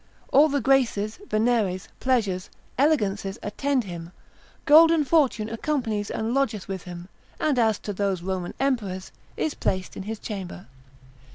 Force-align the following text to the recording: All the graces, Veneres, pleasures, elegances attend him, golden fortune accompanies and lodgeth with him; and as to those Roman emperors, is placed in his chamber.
All 0.31 0.49
the 0.49 0.61
graces, 0.61 1.19
Veneres, 1.29 1.87
pleasures, 1.99 2.49
elegances 2.75 3.37
attend 3.43 3.83
him, 3.83 4.11
golden 4.65 5.03
fortune 5.05 5.47
accompanies 5.47 6.09
and 6.09 6.33
lodgeth 6.33 6.67
with 6.67 6.85
him; 6.85 7.07
and 7.39 7.59
as 7.59 7.77
to 7.77 7.93
those 7.93 8.23
Roman 8.23 8.55
emperors, 8.59 9.11
is 9.37 9.53
placed 9.53 9.95
in 9.95 10.01
his 10.09 10.17
chamber. 10.17 10.65